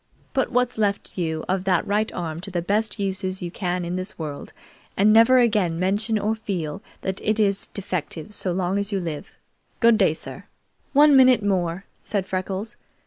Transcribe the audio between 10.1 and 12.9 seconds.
sir!" "One minute more," said Freckles.